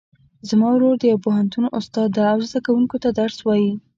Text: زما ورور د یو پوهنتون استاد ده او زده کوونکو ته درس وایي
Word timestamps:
زما 0.49 0.67
ورور 0.73 0.95
د 0.99 1.03
یو 1.11 1.23
پوهنتون 1.25 1.65
استاد 1.79 2.09
ده 2.15 2.23
او 2.33 2.39
زده 2.49 2.59
کوونکو 2.65 2.95
ته 3.03 3.09
درس 3.19 3.37
وایي 3.43 3.71